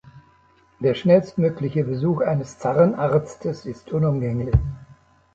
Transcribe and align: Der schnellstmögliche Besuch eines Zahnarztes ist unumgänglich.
Der 0.79 0.95
schnellstmögliche 0.95 1.83
Besuch 1.83 2.21
eines 2.21 2.57
Zahnarztes 2.57 3.67
ist 3.67 3.91
unumgänglich. 3.91 4.55